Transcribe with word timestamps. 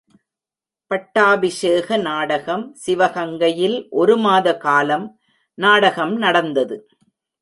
பட்டாபிஷேக 0.91 1.97
நாடகம் 1.97 2.75
சிவகங்கையில் 2.85 3.77
ஒருமாத 3.91 4.57
காலம் 4.57 5.05
நாடகம் 5.57 6.17
நடந்தது. 6.17 6.77